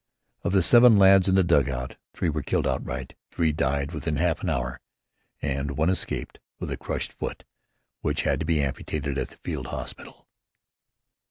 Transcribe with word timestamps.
Of 0.43 0.53
the 0.53 0.63
seven 0.63 0.97
lads 0.97 1.27
in 1.29 1.35
the 1.35 1.43
dugout, 1.43 1.95
three 2.15 2.29
were 2.29 2.41
killed 2.41 2.65
outright, 2.65 3.13
three 3.29 3.51
died 3.51 3.91
within 3.91 4.15
half 4.15 4.41
an 4.41 4.49
hour, 4.49 4.81
and 5.43 5.77
one 5.77 5.91
escaped 5.91 6.39
with 6.57 6.71
a 6.71 6.75
crushed 6.77 7.13
foot 7.13 7.43
which 7.99 8.23
had 8.23 8.39
to 8.39 8.45
be 8.47 8.63
amputated 8.63 9.19
at 9.19 9.27
the 9.29 9.37
field 9.43 9.67
hospital. 9.67 10.27